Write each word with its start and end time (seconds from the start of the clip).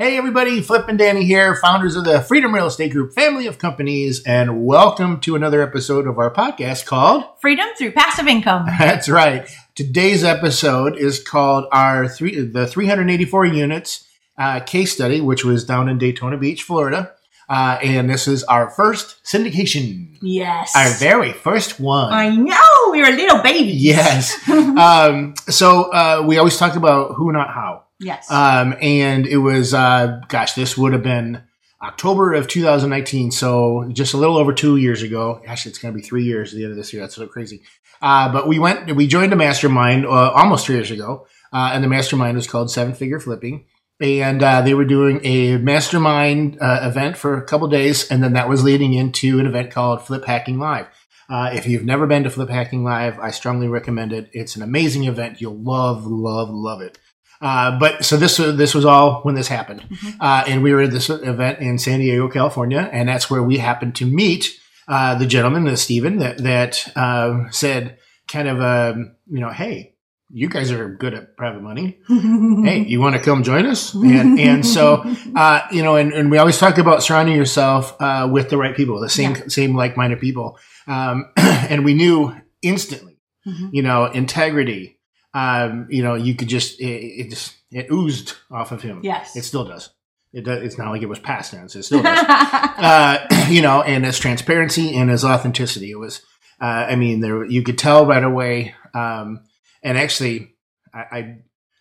Hey 0.00 0.16
everybody, 0.16 0.62
Flip 0.62 0.88
and 0.88 0.98
Danny 0.98 1.26
here, 1.26 1.54
founders 1.56 1.94
of 1.94 2.04
the 2.04 2.22
Freedom 2.22 2.54
Real 2.54 2.68
Estate 2.68 2.90
Group 2.90 3.12
family 3.12 3.46
of 3.46 3.58
companies, 3.58 4.22
and 4.22 4.64
welcome 4.64 5.20
to 5.20 5.36
another 5.36 5.60
episode 5.60 6.06
of 6.06 6.18
our 6.18 6.32
podcast 6.32 6.86
called 6.86 7.24
Freedom 7.38 7.66
Through 7.76 7.92
Passive 7.92 8.26
Income. 8.26 8.64
That's 8.78 9.10
right. 9.10 9.46
Today's 9.74 10.24
episode 10.24 10.96
is 10.96 11.22
called 11.22 11.66
our 11.70 12.08
three 12.08 12.40
the 12.40 12.66
384 12.66 13.44
units 13.44 14.08
uh, 14.38 14.60
case 14.60 14.90
study, 14.90 15.20
which 15.20 15.44
was 15.44 15.66
down 15.66 15.86
in 15.90 15.98
Daytona 15.98 16.38
Beach, 16.38 16.62
Florida. 16.62 17.12
Uh, 17.46 17.78
and 17.82 18.08
this 18.08 18.26
is 18.26 18.42
our 18.44 18.70
first 18.70 19.22
syndication. 19.22 20.16
Yes. 20.22 20.74
Our 20.74 20.88
very 20.94 21.32
first 21.32 21.78
one. 21.78 22.10
I 22.10 22.34
know, 22.34 22.90
we 22.90 23.02
were 23.02 23.10
little 23.10 23.42
babies. 23.42 23.84
Yes. 23.84 24.48
um, 24.48 25.34
so 25.50 25.92
uh, 25.92 26.24
we 26.26 26.38
always 26.38 26.56
talk 26.56 26.76
about 26.76 27.16
who, 27.16 27.30
not 27.32 27.52
how. 27.52 27.84
Yes. 28.00 28.30
Um, 28.30 28.74
and 28.80 29.26
it 29.26 29.36
was, 29.36 29.74
uh, 29.74 30.20
gosh, 30.28 30.54
this 30.54 30.76
would 30.76 30.94
have 30.94 31.02
been 31.02 31.42
October 31.82 32.32
of 32.32 32.48
2019. 32.48 33.30
So 33.30 33.88
just 33.92 34.14
a 34.14 34.16
little 34.16 34.36
over 34.36 34.52
two 34.52 34.76
years 34.76 35.02
ago. 35.02 35.42
Actually, 35.46 35.70
it's 35.70 35.78
going 35.78 35.94
to 35.94 36.00
be 36.00 36.06
three 36.06 36.24
years 36.24 36.52
at 36.52 36.56
the 36.56 36.64
end 36.64 36.72
of 36.72 36.76
this 36.76 36.92
year. 36.92 37.02
That's 37.02 37.14
so 37.14 37.26
crazy. 37.26 37.62
Uh, 38.02 38.32
but 38.32 38.48
we 38.48 38.58
went, 38.58 38.94
we 38.96 39.06
joined 39.06 39.32
a 39.32 39.36
mastermind 39.36 40.06
uh, 40.06 40.32
almost 40.32 40.66
three 40.66 40.76
years 40.76 40.90
ago. 40.90 41.26
Uh, 41.52 41.70
and 41.72 41.84
the 41.84 41.88
mastermind 41.88 42.36
was 42.36 42.46
called 42.46 42.70
Seven 42.70 42.94
Figure 42.94 43.20
Flipping. 43.20 43.66
And 44.00 44.42
uh, 44.42 44.62
they 44.62 44.72
were 44.72 44.86
doing 44.86 45.20
a 45.24 45.58
mastermind 45.58 46.56
uh, 46.58 46.80
event 46.82 47.18
for 47.18 47.36
a 47.36 47.44
couple 47.44 47.68
days. 47.68 48.10
And 48.10 48.22
then 48.22 48.32
that 48.32 48.48
was 48.48 48.64
leading 48.64 48.94
into 48.94 49.38
an 49.38 49.46
event 49.46 49.70
called 49.72 50.06
Flip 50.06 50.24
Hacking 50.24 50.58
Live. 50.58 50.86
Uh, 51.28 51.50
if 51.52 51.66
you've 51.66 51.84
never 51.84 52.06
been 52.06 52.24
to 52.24 52.30
Flip 52.30 52.48
Hacking 52.48 52.82
Live, 52.82 53.18
I 53.18 53.30
strongly 53.30 53.68
recommend 53.68 54.12
it. 54.12 54.30
It's 54.32 54.56
an 54.56 54.62
amazing 54.62 55.04
event. 55.04 55.40
You'll 55.40 55.62
love, 55.62 56.06
love, 56.06 56.48
love 56.50 56.80
it. 56.80 56.98
Uh, 57.40 57.78
but 57.78 58.04
so 58.04 58.16
this 58.16 58.36
this 58.36 58.74
was 58.74 58.84
all 58.84 59.20
when 59.22 59.34
this 59.34 59.48
happened, 59.48 59.80
Mm-hmm. 59.82 60.20
uh, 60.20 60.44
and 60.46 60.62
we 60.62 60.72
were 60.74 60.82
at 60.82 60.90
this 60.90 61.08
event 61.10 61.58
in 61.60 61.78
San 61.78 62.00
Diego, 62.00 62.28
California, 62.28 62.88
and 62.92 63.08
that's 63.08 63.30
where 63.30 63.42
we 63.42 63.56
happened 63.58 63.94
to 63.96 64.04
meet 64.06 64.58
uh, 64.88 65.14
the 65.16 65.26
gentleman, 65.26 65.66
uh, 65.68 65.76
Stephen, 65.76 66.18
that 66.18 66.38
that 66.38 66.92
uh, 66.96 67.50
said 67.50 67.98
kind 68.28 68.46
of 68.48 68.60
um, 68.60 69.14
you 69.30 69.40
know, 69.40 69.50
hey, 69.50 69.94
you 70.32 70.48
guys 70.48 70.70
are 70.70 70.88
good 70.94 71.14
at 71.14 71.36
private 71.36 71.62
money. 71.62 71.98
hey, 72.08 72.84
you 72.86 73.00
want 73.00 73.14
to 73.16 73.20
come 73.22 73.42
join 73.42 73.64
us? 73.66 73.94
And 73.94 74.38
and 74.38 74.66
so 74.66 75.02
uh, 75.34 75.62
you 75.72 75.82
know, 75.82 75.96
and, 75.96 76.12
and 76.12 76.30
we 76.30 76.36
always 76.38 76.58
talk 76.58 76.76
about 76.78 77.02
surrounding 77.02 77.36
yourself 77.36 77.96
uh, 78.00 78.28
with 78.30 78.50
the 78.50 78.58
right 78.58 78.76
people, 78.76 79.00
the 79.00 79.08
same 79.08 79.34
Yeah. 79.34 79.48
same 79.48 79.74
like 79.74 79.96
minded 79.96 80.20
people, 80.20 80.58
um, 80.86 81.30
and 81.36 81.84
we 81.86 81.94
knew 81.94 82.34
instantly 82.62 83.16
Mhm. 83.46 83.70
you 83.72 83.82
know, 83.82 84.04
integrity. 84.04 84.98
Um, 85.32 85.86
you 85.90 86.02
know, 86.02 86.14
you 86.14 86.34
could 86.34 86.48
just 86.48 86.80
it, 86.80 86.84
it 86.84 87.30
just 87.30 87.56
it 87.70 87.86
oozed 87.90 88.34
off 88.50 88.72
of 88.72 88.82
him. 88.82 89.00
Yes. 89.04 89.36
it 89.36 89.42
still 89.42 89.64
does. 89.64 89.90
It 90.32 90.44
does. 90.44 90.62
It's 90.62 90.78
not 90.78 90.90
like 90.90 91.02
it 91.02 91.08
was 91.08 91.18
past 91.18 91.52
tense. 91.52 91.74
It 91.76 91.84
still 91.84 92.02
does. 92.02 92.24
uh, 92.28 93.26
you 93.48 93.62
know, 93.62 93.82
and 93.82 94.04
his 94.04 94.18
transparency 94.18 94.94
and 94.96 95.10
his 95.10 95.24
authenticity. 95.24 95.90
It 95.90 95.98
was. 95.98 96.22
Uh, 96.60 96.86
I 96.90 96.96
mean, 96.96 97.20
there 97.20 97.44
you 97.44 97.62
could 97.62 97.78
tell 97.78 98.06
right 98.06 98.22
away. 98.22 98.74
Um, 98.92 99.44
and 99.82 99.96
actually, 99.96 100.54
I, 100.92 101.36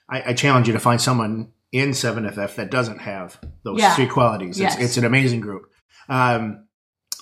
I 0.09 0.21
I 0.29 0.33
challenge 0.33 0.67
you 0.67 0.73
to 0.73 0.79
find 0.79 1.01
someone 1.01 1.51
in 1.71 1.91
7FF 1.91 2.55
that 2.55 2.71
doesn't 2.71 2.99
have 2.99 3.39
those 3.63 3.79
Yeah. 3.79 3.93
three 3.95 4.07
qualities. 4.07 4.59
Yes. 4.59 4.75
It's, 4.75 4.83
it's 4.83 4.97
an 4.97 5.05
amazing 5.05 5.41
group. 5.41 5.69
Um, 6.07 6.65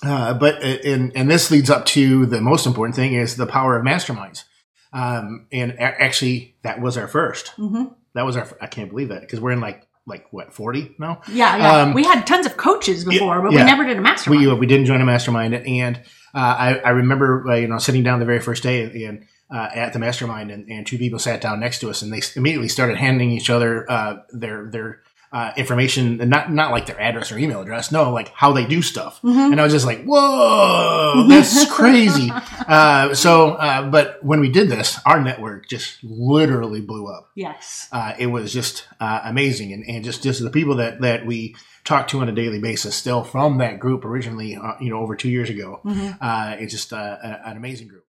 uh, 0.02 0.32
but 0.34 0.62
and 0.62 1.12
and 1.16 1.30
this 1.30 1.50
leads 1.50 1.68
up 1.68 1.84
to 1.86 2.24
the 2.26 2.40
most 2.40 2.64
important 2.66 2.94
thing 2.96 3.14
is 3.14 3.36
the 3.36 3.46
power 3.46 3.76
of 3.76 3.84
masterminds. 3.84 4.44
Um, 4.92 5.46
and 5.52 5.72
a- 5.72 5.82
actually, 6.02 6.56
that 6.62 6.80
was 6.80 6.96
our 6.96 7.08
first. 7.08 7.52
Mhm. 7.58 7.92
That 8.14 8.24
was 8.24 8.36
our. 8.36 8.48
I 8.60 8.66
can't 8.66 8.88
believe 8.90 9.08
that 9.10 9.20
because 9.22 9.40
we're 9.40 9.52
in 9.52 9.60
like 9.60 9.86
like 10.06 10.26
what 10.32 10.52
forty 10.54 10.94
now. 10.98 11.20
Yeah, 11.30 11.56
yeah. 11.56 11.76
Um, 11.82 11.94
we 11.94 12.04
had 12.04 12.26
tons 12.26 12.46
of 12.46 12.56
coaches 12.56 13.04
before, 13.04 13.42
but 13.42 13.52
yeah. 13.52 13.60
we 13.60 13.64
never 13.70 13.84
did 13.84 13.98
a 13.98 14.00
mastermind. 14.00 14.46
We 14.46 14.52
we 14.54 14.66
didn't 14.66 14.86
join 14.86 15.00
a 15.00 15.04
mastermind, 15.04 15.54
and 15.54 15.96
uh, 16.34 16.38
I 16.58 16.78
I 16.78 16.90
remember 16.90 17.44
uh, 17.48 17.54
you 17.56 17.68
know 17.68 17.78
sitting 17.78 18.02
down 18.02 18.18
the 18.20 18.26
very 18.26 18.40
first 18.40 18.62
day 18.62 19.04
and. 19.04 19.24
Uh, 19.50 19.66
at 19.72 19.94
the 19.94 19.98
mastermind, 19.98 20.50
and, 20.50 20.68
and 20.70 20.86
two 20.86 20.98
people 20.98 21.18
sat 21.18 21.40
down 21.40 21.58
next 21.58 21.78
to 21.78 21.88
us, 21.88 22.02
and 22.02 22.12
they 22.12 22.20
immediately 22.36 22.68
started 22.68 22.98
handing 22.98 23.30
each 23.30 23.48
other 23.48 23.90
uh, 23.90 24.16
their 24.30 24.66
their 24.70 25.00
uh, 25.32 25.52
information, 25.56 26.20
and 26.20 26.28
not 26.28 26.52
not 26.52 26.70
like 26.70 26.84
their 26.84 27.00
address 27.00 27.32
or 27.32 27.38
email 27.38 27.62
address, 27.62 27.90
no, 27.90 28.12
like 28.12 28.28
how 28.34 28.52
they 28.52 28.66
do 28.66 28.82
stuff. 28.82 29.18
Mhm. 29.22 29.52
And 29.52 29.58
I 29.58 29.64
was 29.64 29.72
just 29.72 29.86
like, 29.86 30.04
"Whoa, 30.04 31.24
that's 31.30 31.64
crazy!" 31.72 32.30
Uh, 32.68 33.14
so, 33.14 33.52
uh, 33.52 33.88
but 33.90 34.22
when 34.22 34.40
we 34.40 34.50
did 34.50 34.68
this, 34.68 35.00
our 35.06 35.20
network 35.22 35.68
just 35.68 35.98
literally 36.04 36.82
blew 36.82 37.06
up. 37.06 37.30
Yes. 37.34 37.88
uh, 37.92 38.12
it 38.18 38.26
was 38.26 38.52
just 38.52 38.86
uh, 39.00 39.20
amazing. 39.24 39.72
And, 39.72 39.84
and 39.88 40.04
just 40.04 40.22
just 40.22 40.42
the 40.42 40.50
people 40.50 40.76
that 40.76 41.00
that 41.00 41.24
we 41.26 41.56
talk 41.84 42.08
to 42.08 42.20
on 42.20 42.28
a 42.28 42.32
daily 42.32 42.58
basis 42.60 42.94
still 42.94 43.24
from 43.24 43.56
that 43.58 43.80
group 43.80 44.04
originally 44.04 44.54
uh, 44.56 44.74
you 44.80 44.90
know 44.90 44.98
over 44.98 45.16
two 45.16 45.30
years 45.30 45.48
ago 45.48 45.80
Mhm. 45.86 46.18
uh, 46.20 46.56
it's 46.58 46.72
just 46.74 46.92
uh, 46.92 47.16
a- 47.22 47.48
an 47.48 47.56
amazing 47.56 47.88
group. 47.88 48.04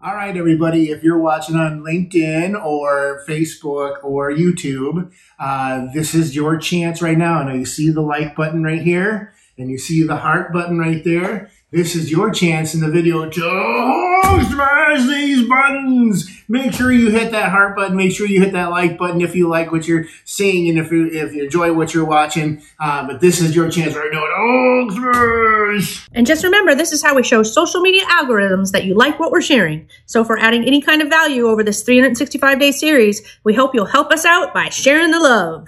All 0.00 0.14
right 0.14 0.36
everybody 0.36 0.90
if 0.90 1.02
you're 1.02 1.18
watching 1.18 1.56
on 1.56 1.80
linkedin 1.80 2.54
or 2.62 3.24
facebook 3.26 4.04
or 4.04 4.30
youtube 4.30 5.10
uh, 5.40 5.86
this 5.92 6.14
is 6.14 6.36
your 6.36 6.58
chance 6.58 7.02
right 7.02 7.18
now. 7.18 7.42
Now 7.42 7.54
you 7.54 7.64
see 7.66 7.90
the 7.90 8.02
like 8.02 8.36
button 8.36 8.62
right 8.62 8.82
here 8.82 9.32
and 9.58 9.68
you 9.70 9.78
see 9.78 10.04
the 10.04 10.16
heart 10.16 10.52
button 10.52 10.78
right 10.78 11.02
there 11.02 11.50
this 11.74 11.96
is 11.96 12.08
your 12.08 12.30
chance 12.30 12.72
in 12.72 12.80
the 12.80 12.88
video 12.88 13.28
to 13.28 14.44
smash 14.48 15.00
these 15.08 15.48
buttons. 15.48 16.30
Make 16.48 16.72
sure 16.72 16.92
you 16.92 17.10
hit 17.10 17.32
that 17.32 17.50
heart 17.50 17.74
button. 17.74 17.96
Make 17.96 18.12
sure 18.12 18.28
you 18.28 18.40
hit 18.40 18.52
that 18.52 18.70
like 18.70 18.96
button 18.96 19.20
if 19.20 19.34
you 19.34 19.48
like 19.48 19.72
what 19.72 19.88
you're 19.88 20.04
seeing 20.24 20.68
and 20.68 20.78
if 20.78 20.92
you, 20.92 21.06
if 21.06 21.34
you 21.34 21.44
enjoy 21.44 21.72
what 21.72 21.92
you're 21.92 22.04
watching. 22.04 22.62
Uh, 22.78 23.04
but 23.08 23.20
this 23.20 23.40
is 23.40 23.56
your 23.56 23.68
chance 23.68 23.96
right 23.96 24.08
now. 24.12 24.22
Oh, 24.22 24.88
smash! 24.92 26.08
And 26.12 26.28
just 26.28 26.44
remember, 26.44 26.76
this 26.76 26.92
is 26.92 27.02
how 27.02 27.16
we 27.16 27.24
show 27.24 27.42
social 27.42 27.80
media 27.80 28.04
algorithms 28.06 28.70
that 28.70 28.84
you 28.84 28.94
like 28.94 29.18
what 29.18 29.32
we're 29.32 29.42
sharing. 29.42 29.88
So, 30.06 30.22
for 30.22 30.38
adding 30.38 30.64
any 30.64 30.80
kind 30.80 31.02
of 31.02 31.08
value 31.08 31.48
over 31.48 31.64
this 31.64 31.82
365 31.82 32.60
day 32.60 32.70
series, 32.70 33.20
we 33.42 33.52
hope 33.52 33.74
you'll 33.74 33.84
help 33.86 34.12
us 34.12 34.24
out 34.24 34.54
by 34.54 34.68
sharing 34.68 35.10
the 35.10 35.18
love. 35.18 35.66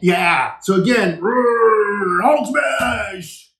Yeah. 0.00 0.54
So 0.62 0.80
again, 0.80 1.20
roar, 1.20 2.22
Hulk 2.22 2.48
smash. 2.48 3.50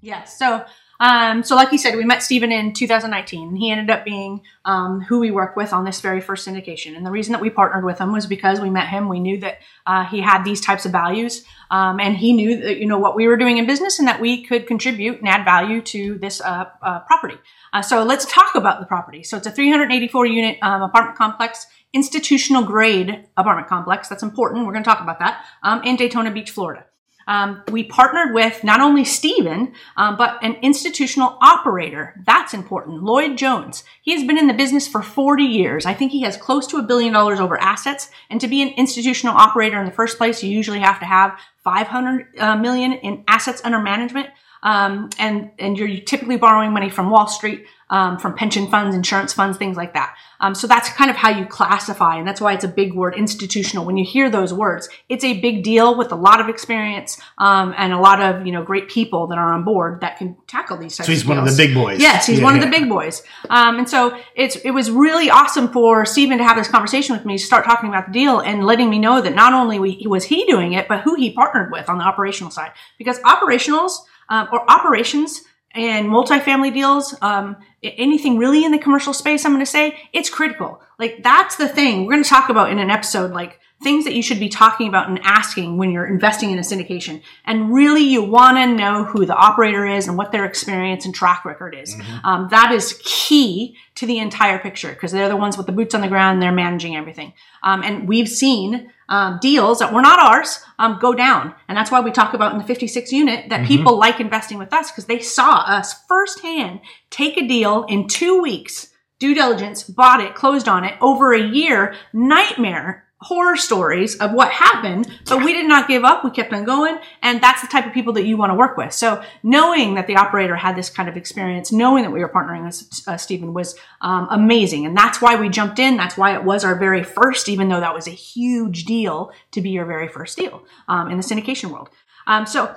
Yes. 0.00 0.38
So, 0.38 0.64
um, 1.00 1.42
so 1.42 1.54
like 1.54 1.72
you 1.72 1.78
said, 1.78 1.96
we 1.96 2.04
met 2.04 2.22
Stephen 2.22 2.50
in 2.50 2.72
2019, 2.72 3.56
he 3.56 3.70
ended 3.70 3.90
up 3.90 4.04
being 4.04 4.40
um, 4.64 5.00
who 5.02 5.20
we 5.20 5.30
worked 5.30 5.56
with 5.56 5.72
on 5.72 5.84
this 5.84 6.00
very 6.00 6.20
first 6.20 6.46
syndication. 6.46 6.96
And 6.96 7.04
the 7.04 7.10
reason 7.10 7.32
that 7.32 7.40
we 7.40 7.50
partnered 7.50 7.84
with 7.84 7.98
him 7.98 8.12
was 8.12 8.26
because 8.26 8.60
we 8.60 8.70
met 8.70 8.88
him. 8.88 9.08
We 9.08 9.20
knew 9.20 9.38
that 9.40 9.58
uh, 9.86 10.04
he 10.06 10.20
had 10.20 10.42
these 10.42 10.60
types 10.60 10.86
of 10.86 10.92
values, 10.92 11.44
um, 11.70 12.00
and 12.00 12.16
he 12.16 12.32
knew 12.32 12.60
that 12.62 12.78
you 12.78 12.86
know 12.86 12.98
what 12.98 13.14
we 13.14 13.26
were 13.26 13.36
doing 13.36 13.58
in 13.58 13.66
business, 13.66 13.98
and 13.98 14.08
that 14.08 14.20
we 14.20 14.44
could 14.44 14.66
contribute 14.66 15.18
and 15.18 15.28
add 15.28 15.44
value 15.44 15.82
to 15.82 16.18
this 16.18 16.40
uh, 16.40 16.64
uh, 16.82 17.00
property. 17.00 17.36
Uh, 17.72 17.82
so 17.82 18.02
let's 18.02 18.24
talk 18.26 18.54
about 18.54 18.80
the 18.80 18.86
property. 18.86 19.22
So 19.22 19.36
it's 19.36 19.46
a 19.46 19.50
384 19.50 20.26
unit 20.26 20.58
um, 20.62 20.82
apartment 20.82 21.18
complex, 21.18 21.66
institutional 21.92 22.62
grade 22.62 23.26
apartment 23.36 23.68
complex. 23.68 24.08
That's 24.08 24.22
important. 24.22 24.66
We're 24.66 24.72
going 24.72 24.84
to 24.84 24.90
talk 24.90 25.02
about 25.02 25.18
that 25.18 25.44
um, 25.62 25.82
in 25.82 25.96
Daytona 25.96 26.30
Beach, 26.30 26.50
Florida 26.50 26.85
um, 27.26 27.62
we 27.70 27.82
partnered 27.82 28.34
with 28.34 28.62
not 28.62 28.80
only 28.80 29.04
Stephen, 29.04 29.72
um, 29.96 30.16
but 30.16 30.42
an 30.42 30.54
institutional 30.62 31.36
operator. 31.40 32.14
That's 32.24 32.54
important. 32.54 33.02
Lloyd 33.02 33.36
Jones. 33.36 33.84
He 34.02 34.12
has 34.12 34.24
been 34.24 34.38
in 34.38 34.46
the 34.46 34.54
business 34.54 34.86
for 34.86 35.02
40 35.02 35.42
years. 35.42 35.86
I 35.86 35.94
think 35.94 36.12
he 36.12 36.22
has 36.22 36.36
close 36.36 36.66
to 36.68 36.76
a 36.76 36.82
billion 36.82 37.12
dollars 37.12 37.40
over 37.40 37.60
assets. 37.60 38.10
And 38.30 38.40
to 38.40 38.48
be 38.48 38.62
an 38.62 38.74
institutional 38.76 39.36
operator 39.36 39.78
in 39.78 39.86
the 39.86 39.92
first 39.92 40.18
place, 40.18 40.42
you 40.42 40.50
usually 40.50 40.80
have 40.80 41.00
to 41.00 41.06
have 41.06 41.38
500 41.64 42.38
uh, 42.38 42.56
million 42.56 42.92
in 42.92 43.24
assets 43.26 43.60
under 43.64 43.80
management. 43.80 44.28
Um, 44.62 45.10
and 45.18 45.50
and 45.58 45.78
you're 45.78 46.00
typically 46.00 46.36
borrowing 46.36 46.72
money 46.72 46.90
from 46.90 47.10
Wall 47.10 47.28
Street, 47.28 47.66
um, 47.88 48.18
from 48.18 48.34
pension 48.34 48.68
funds, 48.68 48.96
insurance 48.96 49.32
funds, 49.32 49.56
things 49.58 49.76
like 49.76 49.94
that. 49.94 50.16
Um, 50.40 50.54
so 50.54 50.66
that's 50.66 50.88
kind 50.90 51.10
of 51.10 51.16
how 51.16 51.30
you 51.30 51.46
classify, 51.46 52.16
and 52.16 52.26
that's 52.26 52.40
why 52.40 52.52
it's 52.52 52.64
a 52.64 52.68
big 52.68 52.94
word, 52.94 53.14
institutional. 53.14 53.84
When 53.84 53.96
you 53.96 54.04
hear 54.04 54.28
those 54.28 54.52
words, 54.52 54.88
it's 55.08 55.24
a 55.24 55.40
big 55.40 55.62
deal 55.62 55.96
with 55.96 56.10
a 56.12 56.16
lot 56.16 56.40
of 56.40 56.48
experience 56.48 57.20
um, 57.38 57.74
and 57.76 57.92
a 57.92 57.98
lot 57.98 58.20
of 58.20 58.44
you 58.44 58.52
know 58.52 58.62
great 58.62 58.88
people 58.88 59.28
that 59.28 59.38
are 59.38 59.52
on 59.52 59.64
board 59.64 60.00
that 60.00 60.18
can 60.18 60.36
tackle 60.46 60.76
these 60.76 60.96
types. 60.96 61.06
So 61.06 61.12
he's 61.12 61.22
of 61.22 61.28
one 61.28 61.38
of 61.38 61.44
the 61.44 61.56
big 61.56 61.74
boys. 61.74 62.00
Yes, 62.00 62.26
he's 62.26 62.38
Yeah, 62.38 62.44
one 62.44 62.56
of 62.56 62.60
the 62.60 62.70
big 62.70 62.88
boys. 62.88 63.22
Um, 63.50 63.78
and 63.78 63.88
so 63.88 64.18
it's 64.34 64.56
it 64.56 64.72
was 64.72 64.90
really 64.90 65.30
awesome 65.30 65.72
for 65.72 66.04
Stephen 66.04 66.38
to 66.38 66.44
have 66.44 66.56
this 66.56 66.68
conversation 66.68 67.16
with 67.16 67.24
me, 67.24 67.38
start 67.38 67.64
talking 67.64 67.88
about 67.88 68.06
the 68.06 68.12
deal, 68.12 68.40
and 68.40 68.64
letting 68.64 68.90
me 68.90 68.98
know 68.98 69.20
that 69.20 69.34
not 69.34 69.52
only 69.52 69.78
was 70.06 70.24
he 70.24 70.44
doing 70.46 70.72
it, 70.72 70.88
but 70.88 71.02
who 71.02 71.14
he 71.14 71.32
partnered 71.32 71.70
with 71.70 71.88
on 71.88 71.98
the 71.98 72.04
operational 72.04 72.50
side. 72.50 72.72
Because 72.98 73.20
operationals 73.20 74.00
um, 74.28 74.48
or 74.52 74.68
operations 74.70 75.42
and 75.72 76.08
multifamily 76.08 76.72
deals, 76.72 77.14
um, 77.20 77.56
anything 77.82 78.38
really 78.38 78.64
in 78.64 78.72
the 78.72 78.78
commercial 78.78 79.12
space, 79.12 79.44
I'm 79.44 79.52
going 79.52 79.64
to 79.64 79.70
say 79.70 79.98
it's 80.12 80.30
critical. 80.30 80.80
Like 80.98 81.22
that's 81.22 81.56
the 81.56 81.68
thing 81.68 82.04
we're 82.06 82.12
going 82.12 82.24
to 82.24 82.28
talk 82.28 82.48
about 82.48 82.70
in 82.70 82.78
an 82.78 82.90
episode. 82.90 83.32
Like 83.32 83.60
things 83.82 84.04
that 84.04 84.14
you 84.14 84.22
should 84.22 84.40
be 84.40 84.48
talking 84.48 84.88
about 84.88 85.08
and 85.08 85.20
asking 85.22 85.76
when 85.76 85.90
you're 85.90 86.06
investing 86.06 86.50
in 86.50 86.58
a 86.58 86.62
syndication. 86.62 87.20
And 87.44 87.72
really, 87.74 88.02
you 88.02 88.22
want 88.22 88.56
to 88.56 88.66
know 88.66 89.04
who 89.04 89.26
the 89.26 89.34
operator 89.34 89.86
is 89.86 90.08
and 90.08 90.16
what 90.16 90.32
their 90.32 90.44
experience 90.46 91.04
and 91.04 91.14
track 91.14 91.44
record 91.44 91.74
is. 91.74 91.94
Um, 92.24 92.48
that 92.50 92.72
is 92.72 93.00
key 93.04 93.76
to 93.96 94.06
the 94.06 94.18
entire 94.18 94.58
picture 94.58 94.90
because 94.90 95.12
they're 95.12 95.28
the 95.28 95.36
ones 95.36 95.56
with 95.56 95.66
the 95.66 95.72
boots 95.72 95.94
on 95.94 96.00
the 96.00 96.08
ground. 96.08 96.40
They're 96.40 96.52
managing 96.52 96.96
everything. 96.96 97.34
Um, 97.62 97.82
and 97.82 98.08
we've 98.08 98.28
seen 98.28 98.90
um, 99.08 99.38
deals 99.40 99.78
that 99.78 99.92
were 99.92 100.02
not 100.02 100.18
ours 100.18 100.60
um, 100.78 100.98
go 101.00 101.14
down. 101.14 101.54
And 101.68 101.76
that's 101.76 101.90
why 101.90 102.00
we 102.00 102.10
talk 102.10 102.34
about 102.34 102.52
in 102.52 102.58
the 102.58 102.64
56 102.64 103.12
unit 103.12 103.50
that 103.50 103.66
people 103.66 103.98
like 103.98 104.20
investing 104.20 104.58
with 104.58 104.72
us 104.72 104.90
because 104.90 105.06
they 105.06 105.20
saw 105.20 105.58
us 105.58 106.02
firsthand 106.08 106.80
take 107.10 107.36
a 107.36 107.46
deal 107.46 107.84
in 107.88 108.08
two 108.08 108.40
weeks, 108.40 108.90
due 109.18 109.34
diligence, 109.34 109.84
bought 109.84 110.20
it, 110.20 110.34
closed 110.34 110.66
on 110.66 110.84
it 110.84 110.94
over 111.00 111.32
a 111.32 111.42
year, 111.42 111.94
nightmare 112.12 113.05
horror 113.26 113.56
stories 113.56 114.16
of 114.18 114.32
what 114.32 114.50
happened, 114.52 115.10
but 115.24 115.44
we 115.44 115.52
did 115.52 115.66
not 115.66 115.88
give 115.88 116.04
up. 116.04 116.24
We 116.24 116.30
kept 116.30 116.52
on 116.52 116.62
going. 116.64 116.96
And 117.22 117.40
that's 117.40 117.60
the 117.60 117.66
type 117.66 117.84
of 117.84 117.92
people 117.92 118.12
that 118.12 118.24
you 118.24 118.36
want 118.36 118.50
to 118.50 118.54
work 118.54 118.76
with. 118.76 118.92
So 118.92 119.20
knowing 119.42 119.94
that 119.94 120.06
the 120.06 120.14
operator 120.14 120.54
had 120.54 120.76
this 120.76 120.88
kind 120.88 121.08
of 121.08 121.16
experience, 121.16 121.72
knowing 121.72 122.04
that 122.04 122.12
we 122.12 122.20
were 122.20 122.28
partnering 122.28 122.64
with 122.64 123.08
uh, 123.08 123.16
Stephen 123.16 123.52
was 123.52 123.76
um, 124.00 124.28
amazing. 124.30 124.86
And 124.86 124.96
that's 124.96 125.20
why 125.20 125.34
we 125.34 125.48
jumped 125.48 125.80
in. 125.80 125.96
That's 125.96 126.16
why 126.16 126.34
it 126.36 126.44
was 126.44 126.62
our 126.64 126.76
very 126.76 127.02
first, 127.02 127.48
even 127.48 127.68
though 127.68 127.80
that 127.80 127.94
was 127.94 128.06
a 128.06 128.12
huge 128.12 128.84
deal 128.84 129.32
to 129.50 129.60
be 129.60 129.70
your 129.70 129.86
very 129.86 130.06
first 130.06 130.38
deal 130.38 130.62
um, 130.86 131.10
in 131.10 131.16
the 131.16 131.24
syndication 131.24 131.72
world. 131.72 131.90
Um, 132.28 132.46
so 132.46 132.76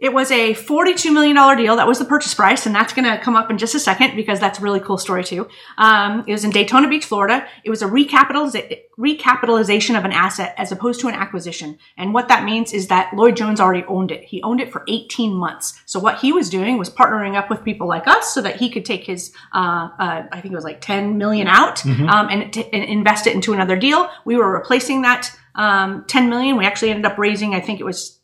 it 0.00 0.14
was 0.14 0.30
a 0.30 0.54
$42 0.54 1.12
million 1.12 1.36
deal. 1.58 1.76
That 1.76 1.86
was 1.86 1.98
the 1.98 2.06
purchase 2.06 2.32
price, 2.32 2.64
and 2.64 2.74
that's 2.74 2.94
going 2.94 3.04
to 3.04 3.22
come 3.22 3.36
up 3.36 3.50
in 3.50 3.58
just 3.58 3.74
a 3.74 3.78
second 3.78 4.16
because 4.16 4.40
that's 4.40 4.58
a 4.58 4.62
really 4.62 4.80
cool 4.80 4.96
story 4.96 5.22
too. 5.22 5.46
Um, 5.76 6.24
it 6.26 6.32
was 6.32 6.42
in 6.42 6.50
Daytona 6.50 6.88
Beach, 6.88 7.04
Florida. 7.04 7.46
It 7.64 7.70
was 7.70 7.82
a 7.82 7.86
recapitaliza- 7.86 8.80
recapitalization 8.98 9.98
of 9.98 10.06
an 10.06 10.12
asset 10.12 10.54
as 10.56 10.72
opposed 10.72 11.00
to 11.00 11.08
an 11.08 11.14
acquisition. 11.14 11.78
And 11.98 12.14
what 12.14 12.28
that 12.28 12.44
means 12.44 12.72
is 12.72 12.88
that 12.88 13.12
Lloyd 13.14 13.36
Jones 13.36 13.60
already 13.60 13.84
owned 13.88 14.10
it. 14.10 14.24
He 14.24 14.42
owned 14.42 14.60
it 14.60 14.72
for 14.72 14.84
18 14.88 15.34
months. 15.34 15.78
So 15.84 16.00
what 16.00 16.18
he 16.20 16.32
was 16.32 16.48
doing 16.48 16.78
was 16.78 16.88
partnering 16.88 17.36
up 17.36 17.50
with 17.50 17.62
people 17.62 17.86
like 17.86 18.08
us 18.08 18.32
so 18.32 18.40
that 18.40 18.56
he 18.56 18.70
could 18.70 18.86
take 18.86 19.04
his, 19.04 19.34
uh, 19.54 19.88
uh, 19.98 20.22
I 20.32 20.40
think 20.40 20.52
it 20.52 20.56
was 20.56 20.64
like 20.64 20.80
10 20.80 21.18
million 21.18 21.46
out 21.46 21.84
um, 21.84 22.28
and, 22.30 22.50
t- 22.50 22.68
and 22.72 22.84
invest 22.84 23.26
it 23.26 23.34
into 23.34 23.52
another 23.52 23.76
deal. 23.76 24.08
We 24.24 24.36
were 24.36 24.50
replacing 24.50 25.02
that 25.02 25.30
um, 25.54 26.04
10 26.08 26.30
million. 26.30 26.56
We 26.56 26.64
actually 26.64 26.90
ended 26.90 27.04
up 27.04 27.18
raising, 27.18 27.54
I 27.54 27.60
think 27.60 27.80
it 27.80 27.84
was 27.84 28.18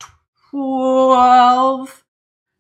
12 0.57 2.05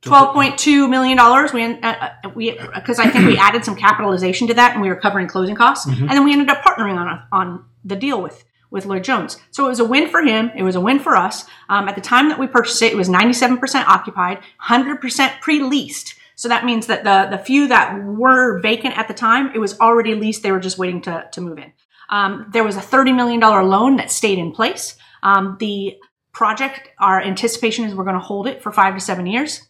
$12.2 0.03 0.89
million. 0.89 1.19
We, 1.53 1.81
uh, 1.83 2.09
uh, 2.25 2.31
we, 2.35 2.53
because 2.75 2.99
I 2.99 3.09
think 3.09 3.27
we 3.27 3.39
added 3.39 3.65
some 3.65 3.75
capitalization 3.75 4.47
to 4.49 4.55
that 4.55 4.73
and 4.73 4.83
we 4.83 4.89
were 4.89 5.01
covering 5.01 5.27
closing 5.27 5.57
costs. 5.57 5.87
And 5.87 6.11
then 6.11 6.25
we 6.25 6.33
ended 6.33 6.49
up 6.49 6.63
partnering 6.63 6.97
on, 6.97 7.09
a, 7.09 7.29
on 7.33 7.65
the 7.85 7.97
deal 7.97 8.23
with, 8.23 8.45
with 8.71 8.87
Lloyd 8.87 9.03
Jones. 9.03 9.37
So 9.51 9.65
it 9.65 9.69
was 9.69 9.81
a 9.81 9.85
win 9.85 10.09
for 10.09 10.23
him. 10.23 10.53
It 10.55 10.63
was 10.63 10.77
a 10.77 10.81
win 10.81 11.01
for 11.01 11.17
us. 11.17 11.45
Um, 11.69 11.89
at 11.89 11.97
the 11.97 12.01
time 12.01 12.29
that 12.29 12.39
we 12.39 12.47
purchased 12.47 12.83
it, 12.83 12.93
it 12.93 12.97
was 12.97 13.09
97% 13.09 13.87
occupied, 13.87 14.39
100% 14.63 15.41
pre-leased. 15.41 16.15
So 16.37 16.49
that 16.49 16.65
means 16.65 16.87
that 16.87 17.03
the, 17.03 17.37
the 17.37 17.43
few 17.43 17.67
that 17.69 18.05
were 18.05 18.61
vacant 18.61 18.97
at 18.97 19.09
the 19.09 19.15
time, 19.15 19.51
it 19.55 19.59
was 19.59 19.81
already 19.81 20.15
leased. 20.15 20.43
They 20.43 20.53
were 20.53 20.61
just 20.61 20.79
waiting 20.79 21.01
to, 21.03 21.27
to 21.33 21.41
move 21.41 21.59
in. 21.59 21.73
Um, 22.11 22.49
there 22.53 22.63
was 22.63 22.77
a 22.77 22.81
$30 22.81 23.17
million 23.17 23.41
loan 23.41 23.97
that 23.97 24.13
stayed 24.13 24.39
in 24.39 24.53
place. 24.53 24.97
Um, 25.23 25.57
the 25.59 25.97
project, 26.37 26.91
our 26.99 27.19
anticipation 27.19 27.87
is 27.87 27.95
we're 27.95 28.05
going 28.05 28.15
to 28.15 28.21
hold 28.21 28.47
it 28.47 28.63
for 28.63 28.71
five 28.71 28.95
to 28.95 29.01
seven 29.01 29.25
years. 29.25 29.63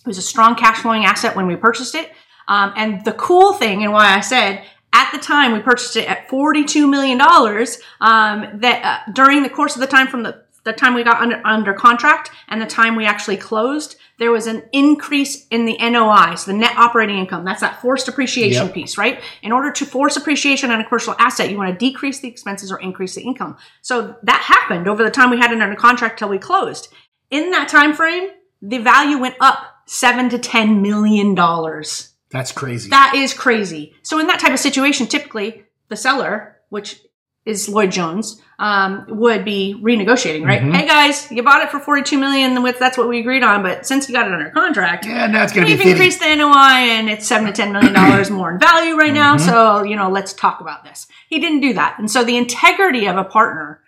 It 0.00 0.06
was 0.06 0.18
a 0.18 0.22
strong 0.22 0.54
cash 0.54 0.78
flowing 0.78 1.04
asset 1.04 1.34
when 1.34 1.48
we 1.48 1.56
purchased 1.56 1.96
it. 1.96 2.12
Um, 2.46 2.72
and 2.76 3.04
the 3.04 3.12
cool 3.12 3.54
thing, 3.54 3.82
and 3.82 3.92
why 3.92 4.14
I 4.14 4.20
said 4.20 4.64
at 4.92 5.10
the 5.10 5.18
time 5.18 5.52
we 5.52 5.58
purchased 5.58 5.96
it 5.96 6.08
at 6.08 6.28
$42 6.28 6.88
million, 6.88 7.20
um, 7.20 8.60
that 8.60 8.84
uh, 8.84 9.12
during 9.12 9.42
the 9.42 9.50
course 9.50 9.74
of 9.74 9.80
the 9.80 9.86
time 9.88 10.06
from 10.06 10.22
the, 10.22 10.41
the 10.64 10.72
time 10.72 10.94
we 10.94 11.02
got 11.02 11.20
under, 11.20 11.40
under 11.44 11.74
contract 11.74 12.30
and 12.48 12.60
the 12.60 12.66
time 12.66 12.94
we 12.96 13.04
actually 13.04 13.36
closed, 13.36 13.96
there 14.18 14.30
was 14.30 14.46
an 14.46 14.62
increase 14.72 15.46
in 15.48 15.64
the 15.64 15.76
NOI, 15.78 16.36
so 16.36 16.52
the 16.52 16.56
net 16.56 16.76
operating 16.76 17.18
income. 17.18 17.44
That's 17.44 17.60
that 17.60 17.80
forced 17.82 18.06
appreciation 18.08 18.66
Yep. 18.66 18.74
piece, 18.74 18.96
right? 18.96 19.20
In 19.42 19.50
order 19.50 19.72
to 19.72 19.84
force 19.84 20.16
appreciation 20.16 20.70
on 20.70 20.80
a 20.80 20.84
commercial 20.84 21.16
asset, 21.18 21.50
you 21.50 21.56
want 21.56 21.72
to 21.72 21.86
decrease 21.86 22.20
the 22.20 22.28
expenses 22.28 22.70
or 22.70 22.78
increase 22.80 23.14
the 23.16 23.22
income. 23.22 23.56
So 23.80 24.16
that 24.22 24.40
happened 24.40 24.86
over 24.86 25.02
the 25.02 25.10
time 25.10 25.30
we 25.30 25.38
had 25.38 25.50
it 25.52 25.60
under 25.60 25.74
contract 25.76 26.18
till 26.18 26.28
we 26.28 26.38
closed. 26.38 26.88
In 27.30 27.50
that 27.50 27.68
time 27.68 27.94
frame, 27.94 28.28
the 28.60 28.78
value 28.78 29.18
went 29.18 29.34
up 29.40 29.66
seven 29.86 30.28
to 30.30 30.38
ten 30.38 30.82
million 30.82 31.34
dollars. 31.34 32.10
That's 32.30 32.52
crazy. 32.52 32.88
That 32.90 33.14
is 33.16 33.34
crazy. 33.34 33.94
So 34.02 34.18
in 34.18 34.26
that 34.28 34.40
type 34.40 34.52
of 34.52 34.58
situation, 34.60 35.06
typically 35.06 35.64
the 35.88 35.96
seller, 35.96 36.58
which 36.68 37.00
is 37.44 37.68
Lloyd 37.68 37.90
Jones, 37.90 38.40
um, 38.58 39.04
would 39.08 39.44
be 39.44 39.74
renegotiating, 39.82 40.44
right? 40.46 40.60
Mm-hmm. 40.60 40.72
Hey 40.72 40.86
guys, 40.86 41.30
you 41.30 41.42
bought 41.42 41.62
it 41.62 41.70
for 41.70 41.80
forty-two 41.80 42.18
million. 42.18 42.62
With 42.62 42.78
that's 42.78 42.96
what 42.96 43.08
we 43.08 43.18
agreed 43.18 43.42
on, 43.42 43.62
but 43.62 43.86
since 43.86 44.08
you 44.08 44.14
got 44.14 44.28
it 44.28 44.32
under 44.32 44.50
contract, 44.50 45.06
yeah, 45.06 45.26
now 45.26 45.42
it's 45.42 45.52
going 45.52 45.66
to 45.66 45.72
be 45.72 45.78
we've 45.78 45.92
increased 45.92 46.20
the 46.20 46.34
NOI 46.34 46.52
and 46.52 47.10
it's 47.10 47.26
seven 47.26 47.46
to 47.46 47.52
ten 47.52 47.72
million 47.72 47.92
dollars 47.92 48.30
more 48.30 48.52
in 48.52 48.60
value 48.60 48.96
right 48.96 49.12
now. 49.12 49.36
Mm-hmm. 49.36 49.48
So 49.48 49.82
you 49.82 49.96
know, 49.96 50.10
let's 50.10 50.32
talk 50.32 50.60
about 50.60 50.84
this. 50.84 51.08
He 51.28 51.40
didn't 51.40 51.60
do 51.60 51.72
that, 51.74 51.98
and 51.98 52.10
so 52.10 52.22
the 52.22 52.36
integrity 52.36 53.06
of 53.06 53.16
a 53.16 53.24
partner, 53.24 53.80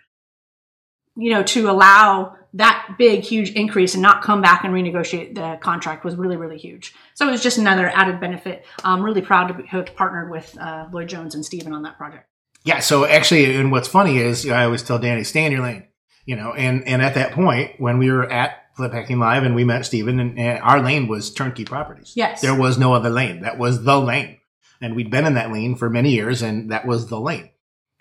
you 1.15 1.31
know, 1.31 1.43
to 1.43 1.69
allow 1.69 2.35
that 2.55 2.95
big, 2.97 3.21
huge 3.21 3.51
increase 3.51 3.95
and 3.95 4.01
not 4.01 4.21
come 4.21 4.41
back 4.41 4.63
and 4.63 4.73
renegotiate 4.73 5.35
the 5.35 5.57
contract 5.61 6.05
was 6.05 6.15
really, 6.15 6.37
really 6.37 6.57
huge. 6.57 6.93
So 7.13 7.27
it 7.27 7.31
was 7.31 7.43
just 7.43 7.57
another 7.57 7.89
added 7.89 8.21
benefit. 8.21 8.65
I'm 8.81 9.03
really 9.03 9.21
proud 9.21 9.47
to 9.47 9.61
have 9.67 9.93
partnered 9.93 10.31
with 10.31 10.57
uh, 10.57 10.87
Lloyd 10.89 11.09
Jones 11.09 11.35
and 11.35 11.43
Stephen 11.43 11.73
on 11.73 11.83
that 11.83 11.97
project. 11.97 12.29
Yeah. 12.65 12.79
So 12.79 13.05
actually, 13.05 13.55
and 13.55 13.71
what's 13.71 13.87
funny 13.87 14.17
is 14.17 14.49
I 14.49 14.65
always 14.65 14.83
tell 14.83 14.99
Danny, 14.99 15.23
stay 15.23 15.45
in 15.45 15.51
your 15.51 15.61
lane, 15.61 15.85
you 16.25 16.35
know, 16.35 16.51
and, 16.53 16.85
and 16.87 17.01
at 17.01 17.13
that 17.13 17.31
point 17.31 17.79
when 17.79 17.99
we 17.99 18.11
were 18.11 18.29
at 18.29 18.63
Flip 18.75 18.91
Hacking 18.91 19.19
Live 19.19 19.43
and 19.43 19.55
we 19.55 19.63
met 19.63 19.85
Steven 19.85 20.19
and, 20.19 20.37
and 20.37 20.61
our 20.61 20.81
lane 20.81 21.07
was 21.07 21.31
turnkey 21.31 21.63
properties. 21.63 22.13
Yes. 22.15 22.41
There 22.41 22.59
was 22.59 22.77
no 22.77 22.93
other 22.93 23.09
lane. 23.09 23.41
That 23.41 23.57
was 23.57 23.83
the 23.83 23.97
lane. 23.97 24.39
And 24.81 24.95
we'd 24.95 25.11
been 25.11 25.25
in 25.25 25.35
that 25.35 25.51
lane 25.53 25.75
for 25.75 25.89
many 25.89 26.11
years 26.11 26.41
and 26.41 26.71
that 26.71 26.85
was 26.85 27.07
the 27.07 27.19
lane. 27.19 27.51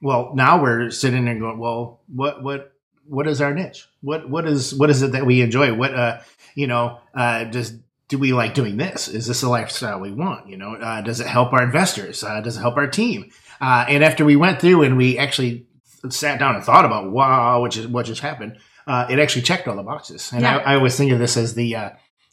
Well, 0.03 0.33
now 0.35 0.61
we're 0.61 0.91
sitting 0.91 1.27
there 1.27 1.39
going, 1.39 1.59
well, 1.59 2.01
what, 2.09 2.43
what, 2.43 2.73
what 3.07 3.29
is 3.29 3.41
our 3.41 3.55
niche? 3.55 3.87
What, 4.01 4.29
what 4.29 4.47
is, 4.47 4.75
what 4.75 4.91
is 4.91 5.03
it 5.03 5.13
that 5.13 5.27
we 5.27 5.43
enjoy? 5.43 5.75
What, 5.75 5.95
uh, 5.95 6.21
you 6.55 6.67
know, 6.67 6.99
uh, 7.15 7.45
just, 7.45 7.75
do 8.09 8.19
we 8.19 8.33
like 8.33 8.55
doing 8.55 8.77
this? 8.77 9.09
Is 9.09 9.27
this 9.27 9.43
a 9.43 9.49
lifestyle 9.49 9.99
we 9.99 10.13
want? 10.13 10.49
You 10.49 10.57
know, 10.57 10.75
uh, 10.75 11.01
does 11.01 11.21
it 11.21 11.27
help 11.27 11.53
our 11.53 11.63
investors? 11.63 12.23
Uh, 12.23 12.41
does 12.41 12.57
it 12.57 12.61
help 12.61 12.77
our 12.77 12.87
team? 12.87 13.31
Uh, 13.61 13.85
and 13.89 14.05
after 14.05 14.25
we 14.25 14.37
went 14.37 14.61
through 14.61 14.83
and 14.83 14.97
we 14.97 15.19
actually 15.19 15.67
sat 16.11 16.39
down 16.39 16.55
and 16.55 16.65
thought 16.65 16.85
about, 16.85 17.11
wow, 17.11 17.63
which 17.63 17.77
is 17.77 17.87
what 17.87 18.07
just 18.07 18.21
happened, 18.21 18.59
uh, 18.87 19.07
it 19.09 19.19
actually 19.19 19.43
checked 19.43 19.67
all 19.69 19.77
the 19.77 19.83
boxes. 19.83 20.31
And 20.33 20.43
Yeah. 20.43 20.59
I, 20.59 20.73
I 20.73 20.75
always 20.77 20.97
think 20.97 21.13
of 21.13 21.19
this 21.19 21.37
as 21.37 21.55
the, 21.55 21.75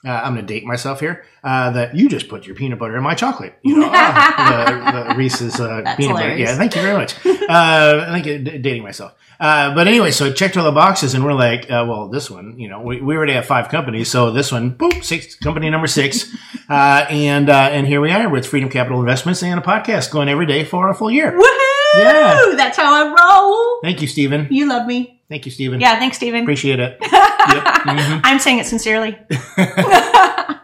uh, 0.05 0.09
I'm 0.09 0.33
going 0.33 0.45
to 0.45 0.53
date 0.53 0.65
myself 0.65 0.99
here. 0.99 1.25
Uh, 1.43 1.71
that 1.71 1.95
you 1.95 2.07
just 2.07 2.29
put 2.29 2.45
your 2.45 2.55
peanut 2.55 2.77
butter 2.79 2.95
in 2.95 3.03
my 3.03 3.15
chocolate. 3.15 3.55
You 3.63 3.79
know, 3.79 3.89
ah, 3.91 4.91
the, 5.07 5.09
the 5.09 5.15
Reese's 5.15 5.59
uh, 5.59 5.81
peanut 5.97 6.15
butter. 6.15 6.35
Yeah, 6.37 6.55
thank 6.55 6.75
you 6.75 6.81
very 6.81 6.95
much. 6.97 7.15
Uh, 7.25 8.05
I 8.07 8.21
think 8.21 8.47
uh, 8.47 8.51
d- 8.51 8.57
dating 8.59 8.83
myself. 8.83 9.13
Uh, 9.39 9.73
but 9.73 9.87
anyway, 9.87 10.11
so 10.11 10.25
it 10.25 10.35
checked 10.35 10.55
all 10.55 10.63
the 10.63 10.71
boxes, 10.71 11.15
and 11.15 11.25
we're 11.25 11.33
like, 11.33 11.63
uh, 11.63 11.83
well, 11.89 12.07
this 12.09 12.29
one, 12.29 12.59
you 12.59 12.69
know, 12.69 12.79
we, 12.79 13.01
we 13.01 13.15
already 13.15 13.33
have 13.33 13.45
five 13.45 13.69
companies, 13.69 14.07
so 14.09 14.29
this 14.31 14.51
one, 14.51 14.75
boop, 14.75 15.03
six, 15.03 15.35
company 15.35 15.67
number 15.69 15.87
six, 15.87 16.31
uh, 16.69 17.05
and 17.09 17.49
uh, 17.49 17.69
and 17.71 17.87
here 17.87 17.99
we 17.99 18.11
are 18.11 18.29
with 18.29 18.45
Freedom 18.45 18.69
Capital 18.69 18.99
Investments 18.99 19.41
and 19.41 19.59
a 19.59 19.63
podcast 19.63 20.11
going 20.11 20.29
every 20.29 20.45
day 20.45 20.63
for 20.63 20.89
a 20.89 20.93
full 20.93 21.09
year. 21.09 21.31
Woohoo! 21.31 21.67
Yeah. 21.95 22.53
That's 22.55 22.77
how 22.77 22.93
I 22.93 23.07
roll. 23.09 23.81
Thank 23.81 24.01
you, 24.01 24.07
Stephen. 24.07 24.47
You 24.51 24.67
love 24.69 24.85
me. 24.85 25.20
Thank 25.31 25.45
you, 25.45 25.51
Stephen. 25.51 25.79
Yeah, 25.79 25.97
thanks, 25.97 26.17
Stephen. 26.17 26.41
appreciate 26.41 26.81
it. 26.81 26.97
yep. 27.01 27.11
Mhm. 27.13 28.19
I'm 28.25 28.37
saying 28.37 28.59
it 28.59 28.65
sincerely. 28.65 29.17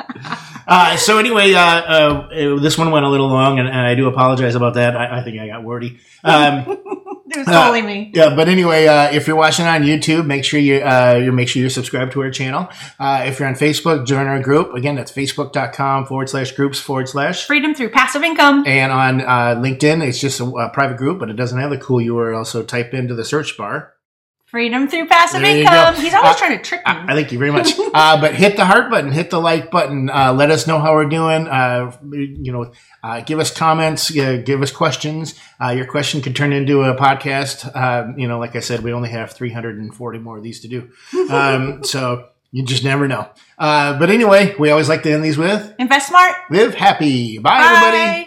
Uh, 0.69 0.97
so 0.97 1.17
anyway, 1.17 1.53
uh, 1.53 1.61
uh, 1.61 2.59
this 2.59 2.77
one 2.77 2.91
went 2.91 3.05
a 3.05 3.09
little 3.09 3.29
long, 3.29 3.57
and, 3.57 3.69
and 3.69 3.77
I 3.77 3.95
do 3.95 4.05
apologize 4.09 4.53
about 4.53 4.73
that. 4.73 4.97
I, 4.97 5.19
I 5.19 5.23
think 5.23 5.39
I 5.39 5.47
got 5.47 5.63
wordy. 5.63 5.97
Um, 6.25 6.65
It 7.29 7.37
was 7.39 7.47
totally 7.47 7.81
me. 7.81 8.11
Yeah, 8.13 8.35
but 8.35 8.47
anyway, 8.47 8.87
uh, 8.87 9.11
if 9.11 9.27
you're 9.27 9.35
watching 9.35 9.65
on 9.65 9.83
YouTube, 9.83 10.25
make 10.25 10.43
sure 10.45 10.59
you 10.59 10.77
uh, 10.77 11.19
you 11.23 11.31
make 11.31 11.49
sure 11.49 11.59
you're 11.59 11.69
subscribed 11.69 12.13
to 12.13 12.21
our 12.21 12.31
channel. 12.31 12.69
Uh, 12.99 13.23
if 13.27 13.39
you're 13.39 13.47
on 13.47 13.55
Facebook, 13.55 14.05
join 14.05 14.27
our 14.27 14.39
group. 14.39 14.73
Again, 14.73 14.95
that's 14.95 15.11
facebook.com 15.11 16.05
forward 16.05 16.29
slash 16.29 16.51
groups 16.53 16.79
forward 16.79 17.09
slash. 17.09 17.45
Freedom 17.45 17.73
through 17.75 17.89
passive 17.89 18.23
income. 18.23 18.63
And 18.65 18.91
on 18.91 19.21
uh, 19.21 19.55
LinkedIn, 19.61 20.07
it's 20.07 20.19
just 20.19 20.39
a, 20.39 20.45
a 20.45 20.69
private 20.69 20.97
group, 20.97 21.19
but 21.19 21.29
it 21.29 21.35
doesn't 21.35 21.59
have 21.59 21.69
the 21.69 21.77
cool 21.77 21.99
URL. 21.99 22.45
So 22.45 22.63
type 22.63 22.93
into 22.93 23.13
the 23.13 23.25
search 23.25 23.57
bar. 23.57 23.93
Freedom 24.47 24.87
through 24.87 25.07
passive 25.07 25.41
There 25.41 25.57
income. 25.57 25.95
He's 25.95 26.13
always 26.13 26.35
Uh, 26.35 26.37
trying 26.37 26.57
to 26.57 26.63
trick 26.63 26.79
me. 26.87 26.93
I 26.93 27.13
thank 27.15 27.33
you 27.33 27.37
very 27.37 27.51
much. 27.51 27.73
uh, 27.93 28.19
but 28.21 28.33
hit 28.33 28.55
the 28.55 28.63
heart 28.63 28.89
button, 28.89 29.11
hit 29.11 29.29
the 29.29 29.41
like 29.41 29.69
button. 29.71 30.09
Uh, 30.09 30.31
let 30.31 30.51
us 30.51 30.65
know 30.67 30.79
how 30.79 30.93
we're 30.93 31.09
doing. 31.09 31.47
Uh, 31.49 31.91
you 32.11 32.53
know, 32.53 32.71
uh, 33.03 33.19
give 33.21 33.39
us 33.39 33.51
comments, 33.51 34.09
uh, 34.17 34.41
give 34.45 34.61
us 34.61 34.71
questions. 34.71 35.35
Uh, 35.61 35.71
your 35.71 35.85
question 35.85 36.21
could 36.21 36.33
turn 36.33 36.53
into 36.53 36.81
a 36.83 36.95
podcast. 36.95 37.69
Uh, 37.75 38.13
you 38.15 38.29
know, 38.29 38.39
like 38.39 38.55
I 38.55 38.61
said, 38.61 38.83
we 38.83 38.93
only 38.93 39.09
have 39.09 39.31
340 39.33 40.19
more 40.19 40.37
of 40.37 40.43
these 40.43 40.61
to 40.61 40.69
do. 40.69 40.89
Um, 41.29 41.83
so 41.83 42.29
you 42.53 42.63
just 42.63 42.85
never 42.85 43.05
know. 43.05 43.29
Uh, 43.57 43.99
but 43.99 44.09
anyway, 44.09 44.55
we 44.57 44.69
always 44.69 44.87
like 44.87 45.03
to 45.03 45.11
end 45.11 45.25
these 45.25 45.37
with 45.37 45.75
Invest 45.77 46.07
smart. 46.07 46.33
live 46.49 46.73
happy. 46.73 47.37
Bye, 47.37 47.59
Bye. 47.59 47.81
everybody. 47.85 48.26